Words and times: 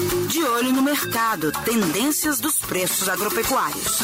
De 0.00 0.42
olho 0.42 0.72
no 0.72 0.80
mercado, 0.80 1.52
tendências 1.62 2.40
dos 2.40 2.58
preços 2.60 3.06
agropecuários. 3.06 3.98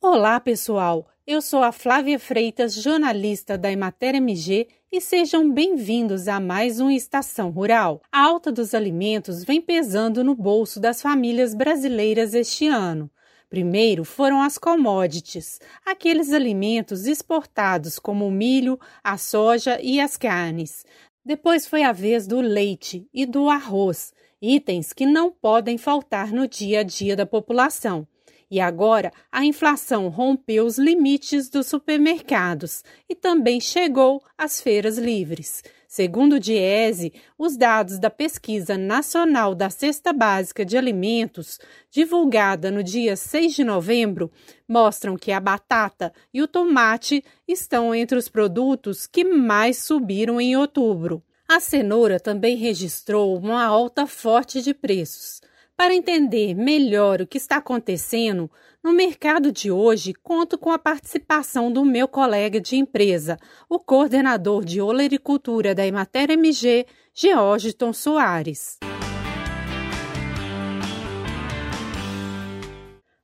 Olá, 0.00 0.38
pessoal. 0.38 1.08
Eu 1.26 1.42
sou 1.42 1.64
a 1.64 1.72
Flávia 1.72 2.16
Freitas, 2.16 2.74
jornalista 2.74 3.58
da 3.58 3.72
Emater 3.72 4.14
MG, 4.14 4.68
e 4.92 5.00
sejam 5.00 5.52
bem-vindos 5.52 6.28
a 6.28 6.38
mais 6.38 6.78
uma 6.78 6.94
Estação 6.94 7.50
Rural. 7.50 8.00
A 8.12 8.22
alta 8.22 8.52
dos 8.52 8.72
alimentos 8.72 9.42
vem 9.42 9.60
pesando 9.60 10.22
no 10.22 10.36
bolso 10.36 10.78
das 10.78 11.02
famílias 11.02 11.52
brasileiras 11.52 12.34
este 12.34 12.68
ano. 12.68 13.10
Primeiro 13.48 14.04
foram 14.04 14.42
as 14.42 14.58
commodities, 14.58 15.60
aqueles 15.84 16.32
alimentos 16.32 17.06
exportados 17.06 17.98
como 17.98 18.26
o 18.26 18.30
milho, 18.30 18.78
a 19.02 19.16
soja 19.16 19.76
e 19.82 20.00
as 20.00 20.16
carnes. 20.16 20.84
Depois 21.26 21.66
foi 21.66 21.82
a 21.82 21.90
vez 21.90 22.24
do 22.24 22.40
leite 22.40 23.08
e 23.12 23.26
do 23.26 23.50
arroz, 23.50 24.14
itens 24.40 24.92
que 24.92 25.04
não 25.04 25.28
podem 25.28 25.76
faltar 25.76 26.30
no 26.32 26.46
dia 26.46 26.78
a 26.78 26.82
dia 26.84 27.16
da 27.16 27.26
população. 27.26 28.06
E 28.48 28.60
agora 28.60 29.12
a 29.32 29.44
inflação 29.44 30.06
rompeu 30.06 30.64
os 30.64 30.78
limites 30.78 31.48
dos 31.48 31.66
supermercados 31.66 32.84
e 33.08 33.14
também 33.16 33.60
chegou 33.60 34.22
às 34.38 34.60
feiras 34.60 34.98
livres. 34.98 35.64
Segundo 35.96 36.34
o 36.34 36.38
Diese, 36.38 37.10
os 37.38 37.56
dados 37.56 37.98
da 37.98 38.10
Pesquisa 38.10 38.76
Nacional 38.76 39.54
da 39.54 39.70
Cesta 39.70 40.12
Básica 40.12 40.62
de 40.62 40.76
Alimentos, 40.76 41.58
divulgada 41.90 42.70
no 42.70 42.82
dia 42.82 43.16
6 43.16 43.54
de 43.54 43.64
novembro, 43.64 44.30
mostram 44.68 45.16
que 45.16 45.32
a 45.32 45.40
batata 45.40 46.12
e 46.34 46.42
o 46.42 46.46
tomate 46.46 47.24
estão 47.48 47.94
entre 47.94 48.18
os 48.18 48.28
produtos 48.28 49.06
que 49.06 49.24
mais 49.24 49.78
subiram 49.78 50.38
em 50.38 50.54
outubro. 50.54 51.22
A 51.48 51.60
cenoura 51.60 52.20
também 52.20 52.56
registrou 52.56 53.34
uma 53.34 53.64
alta 53.64 54.06
forte 54.06 54.60
de 54.60 54.74
preços. 54.74 55.40
Para 55.76 55.94
entender 55.94 56.54
melhor 56.54 57.20
o 57.20 57.26
que 57.26 57.36
está 57.36 57.58
acontecendo 57.58 58.50
no 58.82 58.94
mercado 58.94 59.52
de 59.52 59.70
hoje, 59.70 60.14
conto 60.14 60.56
com 60.56 60.70
a 60.70 60.78
participação 60.78 61.70
do 61.70 61.84
meu 61.84 62.08
colega 62.08 62.58
de 62.58 62.76
empresa, 62.76 63.36
o 63.68 63.78
coordenador 63.78 64.64
de 64.64 64.80
olericultura 64.80 65.74
da 65.74 65.86
Emater 65.86 66.30
MG, 66.30 66.86
Georgiton 67.12 67.92
Soares. 67.92 68.78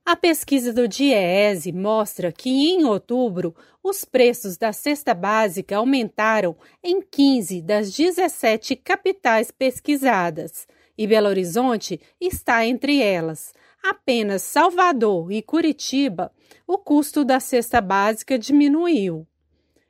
A 0.05 0.15
pesquisa 0.15 0.71
do 0.71 0.87
DIEESE 0.87 1.71
mostra 1.71 2.31
que 2.31 2.51
em 2.51 2.85
outubro 2.85 3.55
os 3.81 4.05
preços 4.05 4.57
da 4.57 4.71
cesta 4.71 5.15
básica 5.15 5.77
aumentaram 5.77 6.55
em 6.83 7.01
15 7.01 7.63
das 7.63 7.91
17 7.91 8.75
capitais 8.75 9.49
pesquisadas 9.49 10.67
e 10.97 11.05
Belo 11.07 11.27
Horizonte 11.27 11.99
está 12.19 12.65
entre 12.65 12.99
elas. 13.01 13.53
Apenas 13.83 14.41
Salvador 14.43 15.31
e 15.31 15.41
Curitiba, 15.41 16.31
o 16.65 16.77
custo 16.77 17.25
da 17.25 17.39
cesta 17.39 17.81
básica 17.81 18.39
diminuiu. 18.39 19.27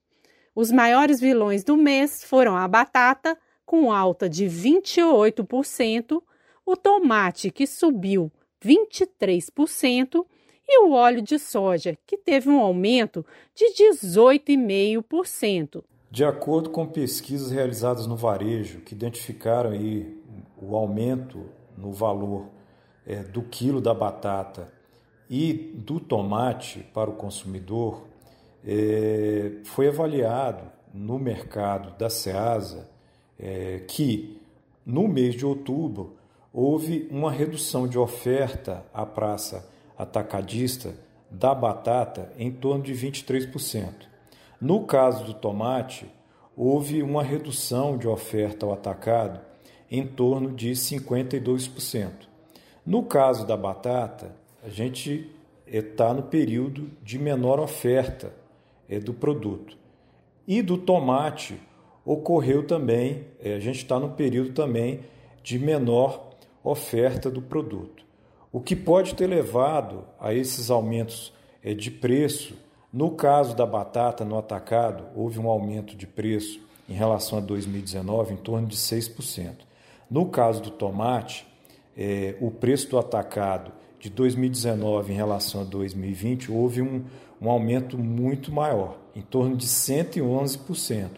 Os 0.53 0.73
maiores 0.73 1.21
vilões 1.21 1.63
do 1.63 1.77
mês 1.77 2.25
foram 2.25 2.57
a 2.57 2.67
batata, 2.67 3.39
com 3.65 3.93
alta 3.93 4.29
de 4.29 4.47
28%, 4.47 6.21
o 6.65 6.77
tomate, 6.77 7.53
que 7.53 7.69
subiu 7.69 8.33
23%, 8.65 10.27
e 10.69 10.83
o 10.83 10.91
óleo 10.91 11.23
de 11.23 11.39
soja, 11.39 11.97
que 12.05 12.17
teve 12.17 12.51
um 12.51 12.59
aumento 12.59 13.25
de 13.55 13.67
18,5%. 13.75 15.85
De 16.11 16.25
acordo 16.25 16.71
com 16.71 16.85
pesquisas 16.85 17.53
realizadas 17.53 18.09
no 18.09 18.17
varejo, 18.17 18.81
que 18.81 18.93
identificaram 18.93 19.71
aí 19.71 20.21
o 20.61 20.75
aumento 20.75 21.49
no 21.79 21.93
valor 21.93 22.49
é, 23.07 23.23
do 23.23 23.43
quilo 23.43 23.81
da 23.81 23.95
batata 23.95 24.75
e 25.29 25.53
do 25.53 25.99
tomate 25.99 26.81
para 26.95 27.11
o 27.11 27.15
consumidor 27.15 28.05
é, 28.65 29.53
foi 29.65 29.89
avaliado 29.89 30.65
no 30.93 31.19
mercado 31.19 31.97
da 31.99 32.09
Ceasa 32.09 32.89
é, 33.39 33.83
que 33.87 34.41
no 34.85 35.07
mês 35.09 35.35
de 35.35 35.45
outubro 35.45 36.17
houve 36.53 37.07
uma 37.11 37.31
redução 37.31 37.87
de 37.87 37.99
oferta 37.99 38.85
à 38.95 39.05
praça 39.05 39.69
atacadista 39.99 40.95
da 41.31 41.55
batata 41.55 42.33
em 42.39 42.51
torno 42.51 42.83
de 42.83 42.95
23%. 42.95 43.93
No 44.61 44.85
caso 44.85 45.25
do 45.25 45.35
tomate, 45.35 46.07
houve 46.57 47.03
uma 47.03 47.23
redução 47.23 47.99
de 47.99 48.09
oferta 48.09 48.65
ao 48.65 48.73
atacado 48.73 49.41
em 49.91 50.07
torno 50.07 50.53
de 50.53 50.71
52%. 50.71 52.11
No 52.85 53.03
caso 53.03 53.47
da 53.47 53.57
batata, 53.57 54.35
a 54.67 54.69
gente 54.69 55.31
está 55.65 56.13
no 56.13 56.25
período 56.25 56.91
de 57.01 57.21
menor 57.21 57.61
oferta 57.61 58.33
é, 58.89 58.99
do 58.99 59.15
produto. 59.15 59.79
E 60.47 60.61
do 60.61 60.77
tomate 60.77 61.57
ocorreu 62.05 62.67
também, 62.67 63.27
é, 63.41 63.55
a 63.55 63.61
gente 63.61 63.77
está 63.77 64.01
no 64.01 64.11
período 64.11 64.53
também 64.53 65.01
de 65.41 65.57
menor 65.57 66.31
oferta 66.65 67.31
do 67.31 67.41
produto. 67.41 68.05
O 68.51 68.61
que 68.61 68.75
pode 68.75 69.15
ter 69.15 69.29
levado 69.29 70.05
a 70.19 70.35
esses 70.35 70.69
aumentos 70.69 71.33
é, 71.63 71.73
de 71.73 71.91
preço, 71.91 72.57
no 72.93 73.13
caso 73.13 73.55
da 73.55 73.65
batata 73.65 74.25
no 74.25 74.37
atacado, 74.37 75.05
houve 75.15 75.39
um 75.39 75.49
aumento 75.49 75.97
de 75.97 76.09
preço 76.09 76.61
em 76.89 76.95
relação 76.95 77.39
a 77.39 77.41
2019 77.41 78.35
em 78.35 78.37
torno 78.37 78.67
de 78.67 78.77
6%. 78.77 79.59
No 80.11 80.27
caso 80.27 80.61
do 80.61 80.71
tomate, 80.71 81.47
é, 81.97 82.35
o 82.41 82.51
preço 82.51 82.91
do 82.91 82.99
atacado 82.99 83.73
de 84.07 84.11
2019 84.11 85.13
em 85.13 85.17
relação 85.17 85.63
a 85.63 85.65
2020, 85.65 86.53
houve 86.53 86.81
um, 86.81 87.05
um 87.41 87.51
aumento 87.51 87.99
muito 87.99 88.53
maior, 88.53 88.99
em 89.17 89.21
torno 89.21 89.57
de 89.57 89.67
111%, 89.67 91.11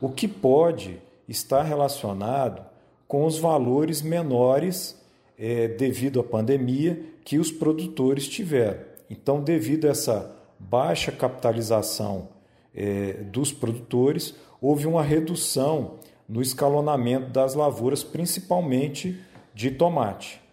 o 0.00 0.08
que 0.08 0.26
pode 0.26 0.98
estar 1.28 1.62
relacionado 1.62 2.64
com 3.06 3.26
os 3.26 3.38
valores 3.38 4.00
menores 4.00 4.98
é, 5.38 5.68
devido 5.68 6.20
à 6.20 6.24
pandemia 6.24 7.02
que 7.22 7.38
os 7.38 7.52
produtores 7.52 8.26
tiveram. 8.26 8.80
Então, 9.10 9.42
devido 9.42 9.86
a 9.86 9.90
essa 9.90 10.34
baixa 10.58 11.12
capitalização 11.12 12.28
é, 12.74 13.12
dos 13.24 13.52
produtores, 13.52 14.34
houve 14.60 14.86
uma 14.86 15.02
redução 15.02 15.96
no 16.26 16.40
escalonamento 16.40 17.28
das 17.28 17.54
lavouras, 17.54 18.02
principalmente 18.02 19.20
de 19.54 19.70
tomate. 19.70 20.45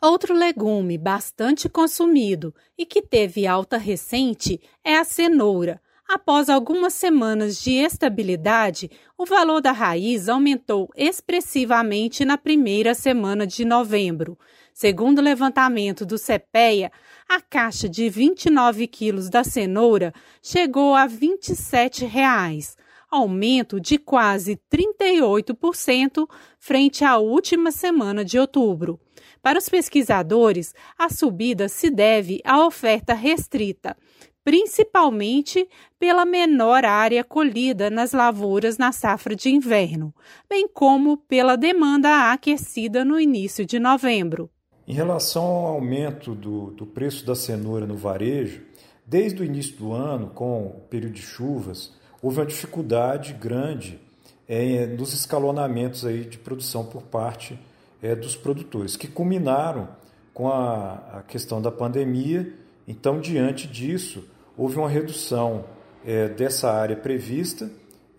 Outro 0.00 0.32
legume 0.32 0.96
bastante 0.96 1.68
consumido 1.68 2.54
e 2.78 2.86
que 2.86 3.02
teve 3.02 3.48
alta 3.48 3.76
recente 3.76 4.60
é 4.84 4.96
a 4.96 5.02
cenoura. 5.02 5.82
Após 6.08 6.48
algumas 6.48 6.94
semanas 6.94 7.60
de 7.60 7.72
estabilidade, 7.72 8.88
o 9.18 9.26
valor 9.26 9.60
da 9.60 9.72
raiz 9.72 10.28
aumentou 10.28 10.88
expressivamente 10.96 12.24
na 12.24 12.38
primeira 12.38 12.94
semana 12.94 13.44
de 13.44 13.64
novembro. 13.64 14.38
Segundo 14.72 15.18
o 15.18 15.22
levantamento 15.22 16.06
do 16.06 16.16
CPEA, 16.16 16.92
a 17.28 17.40
caixa 17.40 17.88
de 17.88 18.08
29 18.08 18.86
quilos 18.86 19.28
da 19.28 19.42
cenoura 19.42 20.14
chegou 20.40 20.94
a 20.94 21.08
27 21.08 22.04
reais, 22.04 22.76
aumento 23.10 23.80
de 23.80 23.98
quase 23.98 24.60
38% 24.72 26.28
frente 26.56 27.04
à 27.04 27.18
última 27.18 27.72
semana 27.72 28.24
de 28.24 28.38
outubro. 28.38 29.00
Para 29.42 29.58
os 29.58 29.68
pesquisadores, 29.68 30.74
a 30.98 31.08
subida 31.08 31.68
se 31.68 31.90
deve 31.90 32.40
à 32.44 32.64
oferta 32.66 33.14
restrita, 33.14 33.96
principalmente 34.44 35.68
pela 35.98 36.24
menor 36.24 36.84
área 36.84 37.22
colhida 37.22 37.90
nas 37.90 38.12
lavouras 38.12 38.78
na 38.78 38.92
safra 38.92 39.36
de 39.36 39.50
inverno, 39.50 40.14
bem 40.48 40.66
como 40.66 41.16
pela 41.16 41.56
demanda 41.56 42.32
aquecida 42.32 43.04
no 43.04 43.20
início 43.20 43.66
de 43.66 43.78
novembro. 43.78 44.50
Em 44.86 44.94
relação 44.94 45.44
ao 45.44 45.66
aumento 45.66 46.34
do, 46.34 46.70
do 46.70 46.86
preço 46.86 47.26
da 47.26 47.34
cenoura 47.34 47.86
no 47.86 47.94
varejo, 47.94 48.62
desde 49.06 49.42
o 49.42 49.44
início 49.44 49.76
do 49.76 49.92
ano, 49.92 50.30
com 50.30 50.66
o 50.66 50.80
período 50.88 51.12
de 51.12 51.22
chuvas, 51.22 51.92
houve 52.22 52.40
uma 52.40 52.46
dificuldade 52.46 53.34
grande 53.34 54.00
é, 54.48 54.86
nos 54.86 55.12
escalonamentos 55.12 56.06
aí 56.06 56.24
de 56.24 56.38
produção 56.38 56.86
por 56.86 57.02
parte 57.02 57.58
é, 58.02 58.14
dos 58.14 58.36
produtores, 58.36 58.96
que 58.96 59.08
culminaram 59.08 59.88
com 60.32 60.48
a, 60.48 61.18
a 61.18 61.22
questão 61.22 61.60
da 61.60 61.70
pandemia. 61.70 62.52
Então, 62.86 63.20
diante 63.20 63.66
disso, 63.66 64.24
houve 64.56 64.76
uma 64.76 64.88
redução 64.88 65.64
é, 66.04 66.28
dessa 66.28 66.70
área 66.70 66.96
prevista 66.96 67.70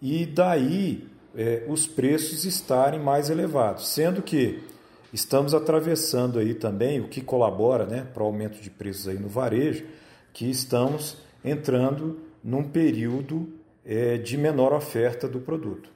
e 0.02 0.26
daí 0.26 1.08
é, 1.36 1.64
os 1.68 1.88
preços 1.88 2.46
estarem 2.46 3.00
mais 3.00 3.30
elevados, 3.30 3.90
sendo 3.90 4.22
que 4.22 4.62
estamos 5.14 5.54
atravessando 5.54 6.40
aí 6.40 6.54
também 6.54 7.00
o 7.00 7.08
que 7.08 7.22
colabora 7.22 7.86
né, 7.86 8.06
para 8.14 8.24
o 8.24 8.26
aumento 8.26 8.62
de 8.62 8.70
preços 8.70 9.08
aí 9.08 9.18
no 9.18 9.28
varejo, 9.28 9.86
que 10.34 10.50
estamos 10.50 11.18
entrando 11.44 12.20
num 12.44 12.64
período 12.64 13.50
é, 13.86 14.18
de 14.18 14.38
menor 14.38 14.74
oferta 14.74 15.28
do 15.28 15.40
produto. 15.40 15.90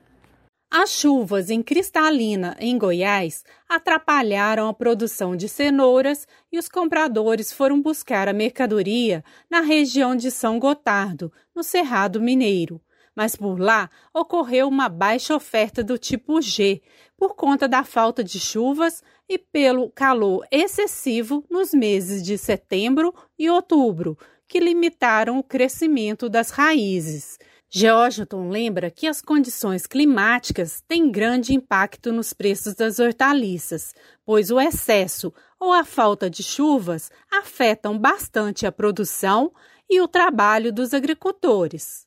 As 0.76 0.90
chuvas 0.90 1.52
em 1.52 1.62
Cristalina, 1.62 2.58
em 2.60 2.76
Goiás, 2.80 3.46
atrapalharam 3.70 4.68
a 4.68 4.74
produção 4.74 5.36
de 5.36 5.48
cenouras 5.48 6.28
e 6.52 6.58
os 6.58 6.68
compradores 6.68 7.54
foram 7.54 7.80
buscar 7.80 8.28
a 8.28 8.34
mercadoria 8.34 9.24
na 9.48 9.60
região 9.60 10.16
de 10.16 10.32
São 10.32 10.58
Gotardo, 10.58 11.32
no 11.56 11.62
Cerrado 11.62 12.20
Mineiro. 12.20 12.82
Mas 13.16 13.36
por 13.36 13.60
lá 13.60 13.88
ocorreu 14.12 14.68
uma 14.68 14.90
baixa 14.90 15.36
oferta 15.36 15.84
do 15.84 15.96
tipo 15.96 16.42
G, 16.42 16.82
por 17.16 17.36
conta 17.36 17.68
da 17.68 17.84
falta 17.84 18.24
de 18.24 18.40
chuvas 18.40 19.04
e 19.30 19.38
pelo 19.38 19.92
calor 19.92 20.44
excessivo 20.50 21.46
nos 21.52 21.72
meses 21.72 22.24
de 22.24 22.36
setembro 22.36 23.14
e 23.38 23.48
outubro, 23.48 24.18
que 24.48 24.60
limitaram 24.60 25.38
o 25.38 25.44
crescimento 25.44 26.28
das 26.28 26.50
raízes. 26.50 27.38
Georgton 27.76 28.50
lembra 28.50 28.92
que 28.92 29.08
as 29.08 29.20
condições 29.20 29.88
climáticas 29.88 30.84
têm 30.88 31.12
grande 31.12 31.56
impacto 31.56 32.14
nos 32.14 32.32
preços 32.32 32.76
das 32.76 33.00
hortaliças, 33.00 33.96
pois 34.24 34.52
o 34.52 34.62
excesso 34.62 35.34
ou 35.60 35.74
a 35.74 35.84
falta 35.84 36.30
de 36.30 36.44
chuvas 36.44 37.10
afetam 37.32 37.98
bastante 37.98 38.68
a 38.68 38.72
produção 38.72 39.52
e 39.90 40.00
o 40.00 40.08
trabalho 40.08 40.72
dos 40.72 40.94
agricultores. 40.94 42.06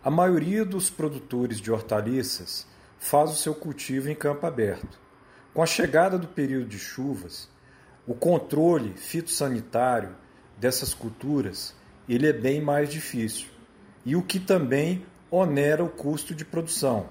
A 0.00 0.12
maioria 0.12 0.64
dos 0.64 0.88
produtores 0.88 1.60
de 1.60 1.72
hortaliças 1.72 2.64
faz 2.96 3.32
o 3.32 3.36
seu 3.36 3.52
cultivo 3.52 4.08
em 4.08 4.14
campo 4.14 4.46
aberto. 4.46 4.96
Com 5.52 5.60
a 5.60 5.66
chegada 5.66 6.16
do 6.16 6.28
período 6.28 6.68
de 6.68 6.78
chuvas, 6.78 7.50
o 8.06 8.14
controle 8.14 8.92
fitossanitário 8.94 10.14
dessas 10.56 10.94
culturas 10.94 11.74
ele 12.08 12.28
é 12.28 12.32
bem 12.32 12.60
mais 12.60 12.88
difícil 12.88 13.48
e 14.04 14.16
o 14.16 14.22
que 14.22 14.40
também 14.40 15.04
onera 15.30 15.84
o 15.84 15.88
custo 15.88 16.34
de 16.34 16.44
produção. 16.44 17.08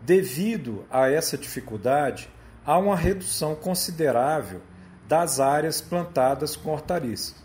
Devido 0.00 0.84
a 0.90 1.10
essa 1.10 1.36
dificuldade, 1.36 2.28
há 2.64 2.78
uma 2.78 2.96
redução 2.96 3.54
considerável 3.54 4.60
das 5.08 5.40
áreas 5.40 5.80
plantadas 5.80 6.56
com 6.56 6.70
hortaliças. 6.70 7.36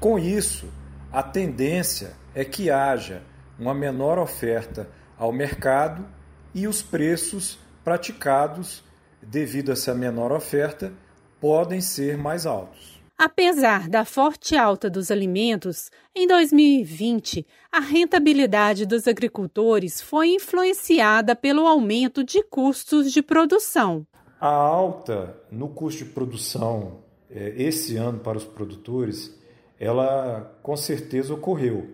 Com 0.00 0.18
isso, 0.18 0.68
a 1.12 1.22
tendência 1.22 2.12
é 2.34 2.44
que 2.44 2.70
haja 2.70 3.22
uma 3.58 3.74
menor 3.74 4.18
oferta 4.18 4.88
ao 5.16 5.32
mercado 5.32 6.06
e 6.54 6.66
os 6.66 6.82
preços 6.82 7.58
praticados, 7.84 8.82
devido 9.22 9.70
a 9.70 9.72
essa 9.72 9.94
menor 9.94 10.32
oferta, 10.32 10.92
podem 11.40 11.80
ser 11.80 12.16
mais 12.16 12.46
altos. 12.46 13.03
Apesar 13.16 13.88
da 13.88 14.04
forte 14.04 14.56
alta 14.56 14.90
dos 14.90 15.08
alimentos, 15.08 15.88
em 16.14 16.26
2020, 16.26 17.46
a 17.70 17.78
rentabilidade 17.78 18.84
dos 18.84 19.06
agricultores 19.06 20.00
foi 20.00 20.30
influenciada 20.34 21.36
pelo 21.36 21.64
aumento 21.64 22.24
de 22.24 22.42
custos 22.42 23.12
de 23.12 23.22
produção. 23.22 24.04
A 24.40 24.48
alta 24.48 25.40
no 25.48 25.68
custo 25.68 26.04
de 26.04 26.10
produção 26.10 27.04
é, 27.30 27.54
esse 27.56 27.96
ano 27.96 28.18
para 28.18 28.36
os 28.36 28.44
produtores, 28.44 29.38
ela 29.78 30.58
com 30.60 30.76
certeza 30.76 31.32
ocorreu, 31.32 31.90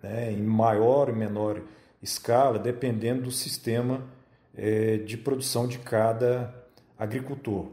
né, 0.00 0.32
em 0.32 0.42
maior 0.42 1.08
e 1.08 1.12
menor 1.12 1.60
escala, 2.00 2.56
dependendo 2.56 3.22
do 3.22 3.30
sistema 3.32 4.06
é, 4.54 4.98
de 4.98 5.16
produção 5.16 5.66
de 5.66 5.78
cada 5.80 6.54
agricultor. 6.96 7.66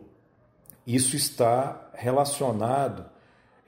Isso 0.86 1.16
está 1.16 1.90
relacionado 1.94 3.06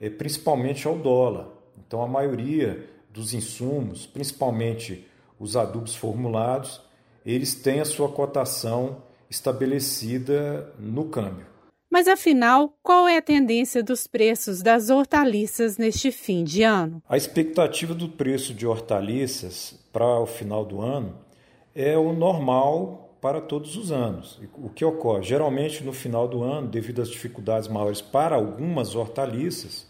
é, 0.00 0.10
principalmente 0.10 0.86
ao 0.86 0.96
dólar. 0.96 1.48
Então, 1.78 2.02
a 2.02 2.08
maioria 2.08 2.88
dos 3.10 3.32
insumos, 3.32 4.06
principalmente 4.06 5.06
os 5.38 5.56
adubos 5.56 5.94
formulados, 5.94 6.80
eles 7.24 7.54
têm 7.54 7.80
a 7.80 7.84
sua 7.84 8.08
cotação 8.08 9.02
estabelecida 9.28 10.72
no 10.78 11.06
câmbio. 11.06 11.46
Mas 11.90 12.08
afinal, 12.08 12.76
qual 12.82 13.08
é 13.08 13.16
a 13.16 13.22
tendência 13.22 13.82
dos 13.82 14.06
preços 14.06 14.60
das 14.60 14.90
hortaliças 14.90 15.78
neste 15.78 16.10
fim 16.10 16.44
de 16.44 16.62
ano? 16.62 17.02
A 17.08 17.16
expectativa 17.16 17.94
do 17.94 18.08
preço 18.08 18.52
de 18.52 18.66
hortaliças 18.66 19.78
para 19.92 20.20
o 20.20 20.26
final 20.26 20.64
do 20.64 20.80
ano 20.80 21.16
é 21.74 21.96
o 21.96 22.12
normal 22.12 23.05
para 23.26 23.40
todos 23.40 23.76
os 23.76 23.90
anos. 23.90 24.40
O 24.54 24.68
que 24.68 24.84
ocorre? 24.84 25.24
Geralmente 25.24 25.82
no 25.82 25.92
final 25.92 26.28
do 26.28 26.44
ano, 26.44 26.68
devido 26.68 27.02
às 27.02 27.10
dificuldades 27.10 27.66
maiores 27.66 28.00
para 28.00 28.36
algumas 28.36 28.94
hortaliças, 28.94 29.84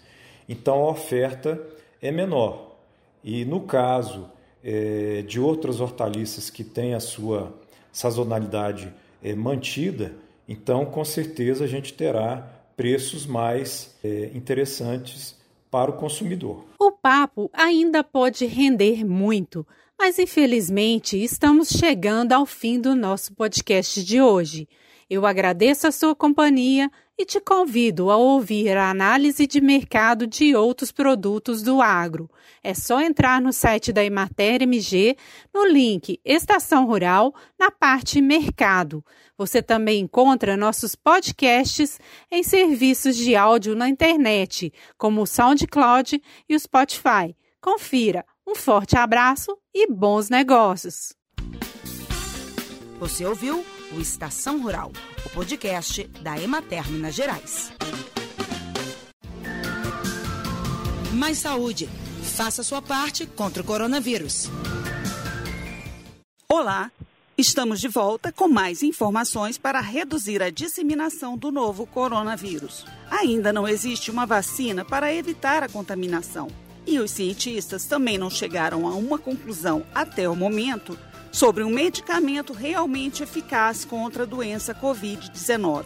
então 0.48 0.76
a 0.76 0.90
oferta 0.90 1.60
é 2.00 2.10
menor. 2.10 2.78
E 3.22 3.44
no 3.44 3.60
caso 3.60 4.30
é, 4.64 5.20
de 5.20 5.38
outras 5.38 5.82
hortaliças 5.82 6.48
que 6.48 6.64
têm 6.64 6.94
a 6.94 7.00
sua 7.00 7.52
sazonalidade 7.92 8.90
é, 9.22 9.34
mantida, 9.34 10.14
então 10.48 10.86
com 10.86 11.04
certeza 11.04 11.64
a 11.64 11.68
gente 11.68 11.92
terá 11.92 12.38
preços 12.74 13.26
mais 13.26 13.94
é, 14.02 14.30
interessantes 14.32 15.36
para 15.70 15.90
o 15.90 15.94
consumidor. 15.94 16.64
O 16.80 16.90
papo 16.90 17.50
ainda 17.52 18.02
pode 18.02 18.46
render 18.46 19.04
muito, 19.04 19.66
mas 19.98 20.18
infelizmente 20.18 21.22
estamos 21.22 21.68
chegando 21.68 22.32
ao 22.32 22.44
fim 22.44 22.80
do 22.80 22.94
nosso 22.94 23.34
podcast 23.34 24.04
de 24.04 24.20
hoje. 24.20 24.68
Eu 25.08 25.24
agradeço 25.24 25.86
a 25.86 25.92
sua 25.92 26.14
companhia 26.14 26.90
e 27.18 27.24
te 27.24 27.40
convido 27.40 28.10
a 28.10 28.16
ouvir 28.16 28.76
a 28.76 28.90
análise 28.90 29.46
de 29.46 29.60
mercado 29.60 30.26
de 30.26 30.54
outros 30.54 30.92
produtos 30.92 31.62
do 31.62 31.80
agro. 31.80 32.28
É 32.62 32.74
só 32.74 33.00
entrar 33.00 33.40
no 33.40 33.52
site 33.52 33.92
da 33.92 34.04
Emater 34.04 34.62
MG, 34.62 35.16
no 35.54 35.64
link 35.64 36.20
Estação 36.24 36.86
Rural, 36.86 37.32
na 37.58 37.70
parte 37.70 38.20
Mercado. 38.20 39.02
Você 39.38 39.62
também 39.62 40.00
encontra 40.00 40.56
nossos 40.56 40.94
podcasts 40.94 41.98
em 42.30 42.42
serviços 42.42 43.16
de 43.16 43.34
áudio 43.34 43.74
na 43.74 43.88
internet, 43.88 44.72
como 44.98 45.22
o 45.22 45.26
SoundCloud 45.26 46.20
e 46.48 46.54
o 46.54 46.60
Spotify. 46.60 47.34
Confira. 47.60 48.24
Um 48.48 48.54
forte 48.54 48.96
abraço 48.96 49.58
e 49.74 49.90
bons 49.90 50.30
negócios. 50.30 51.12
Você 53.00 53.26
ouviu 53.26 53.66
o 53.92 54.00
Estação 54.00 54.62
Rural, 54.62 54.92
o 55.24 55.30
podcast 55.30 56.04
da 56.22 56.40
Emater 56.40 56.88
Minas 56.88 57.16
Gerais. 57.16 57.72
Mais 61.12 61.38
saúde. 61.38 61.88
Faça 62.36 62.62
sua 62.62 62.80
parte 62.80 63.26
contra 63.26 63.62
o 63.62 63.66
coronavírus. 63.66 64.48
Olá, 66.48 66.92
estamos 67.36 67.80
de 67.80 67.88
volta 67.88 68.30
com 68.30 68.46
mais 68.46 68.80
informações 68.84 69.58
para 69.58 69.80
reduzir 69.80 70.40
a 70.40 70.50
disseminação 70.50 71.36
do 71.36 71.50
novo 71.50 71.84
coronavírus. 71.84 72.84
Ainda 73.10 73.52
não 73.52 73.66
existe 73.66 74.08
uma 74.08 74.24
vacina 74.24 74.84
para 74.84 75.12
evitar 75.12 75.64
a 75.64 75.68
contaminação. 75.68 76.48
E 76.86 77.00
os 77.00 77.10
cientistas 77.10 77.84
também 77.84 78.16
não 78.16 78.30
chegaram 78.30 78.86
a 78.86 78.94
uma 78.94 79.18
conclusão 79.18 79.84
até 79.94 80.28
o 80.28 80.36
momento 80.36 80.96
sobre 81.32 81.64
um 81.64 81.70
medicamento 81.70 82.52
realmente 82.52 83.22
eficaz 83.22 83.84
contra 83.84 84.22
a 84.22 84.26
doença 84.26 84.74
Covid-19. 84.74 85.84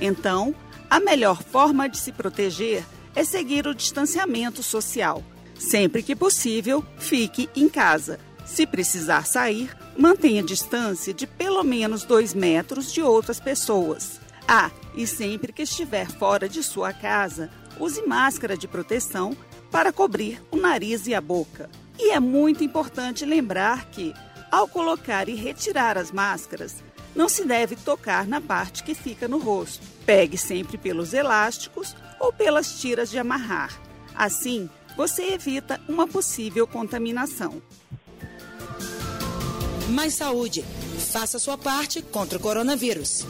Então, 0.00 0.54
a 0.88 0.98
melhor 0.98 1.42
forma 1.42 1.88
de 1.88 1.98
se 1.98 2.12
proteger 2.12 2.84
é 3.14 3.22
seguir 3.22 3.66
o 3.66 3.74
distanciamento 3.74 4.62
social. 4.62 5.22
Sempre 5.58 6.02
que 6.02 6.16
possível, 6.16 6.84
fique 6.98 7.48
em 7.54 7.68
casa. 7.68 8.18
Se 8.46 8.66
precisar 8.66 9.26
sair, 9.26 9.76
mantenha 9.96 10.42
distância 10.42 11.12
de 11.12 11.26
pelo 11.26 11.62
menos 11.62 12.04
dois 12.04 12.32
metros 12.32 12.92
de 12.92 13.02
outras 13.02 13.38
pessoas. 13.38 14.20
Ah, 14.46 14.70
e 14.94 15.06
sempre 15.06 15.52
que 15.52 15.62
estiver 15.62 16.10
fora 16.10 16.48
de 16.48 16.62
sua 16.62 16.92
casa, 16.92 17.50
use 17.78 18.00
máscara 18.06 18.56
de 18.56 18.66
proteção 18.66 19.36
para 19.70 19.92
cobrir 19.92 20.42
o 20.50 20.56
nariz 20.56 21.06
e 21.06 21.14
a 21.14 21.20
boca. 21.20 21.68
E 21.98 22.10
é 22.10 22.20
muito 22.20 22.62
importante 22.62 23.24
lembrar 23.24 23.86
que, 23.86 24.14
ao 24.50 24.68
colocar 24.68 25.28
e 25.28 25.34
retirar 25.34 25.98
as 25.98 26.12
máscaras, 26.12 26.82
não 27.14 27.28
se 27.28 27.44
deve 27.44 27.74
tocar 27.74 28.26
na 28.26 28.40
parte 28.40 28.84
que 28.84 28.94
fica 28.94 29.26
no 29.26 29.38
rosto. 29.38 29.84
Pegue 30.06 30.38
sempre 30.38 30.78
pelos 30.78 31.12
elásticos 31.12 31.96
ou 32.20 32.32
pelas 32.32 32.80
tiras 32.80 33.10
de 33.10 33.18
amarrar. 33.18 33.76
Assim, 34.14 34.70
você 34.96 35.32
evita 35.32 35.80
uma 35.88 36.06
possível 36.06 36.66
contaminação. 36.66 37.62
Mais 39.90 40.14
saúde. 40.14 40.64
Faça 41.12 41.38
sua 41.38 41.56
parte 41.56 42.02
contra 42.02 42.38
o 42.38 42.40
coronavírus. 42.40 43.24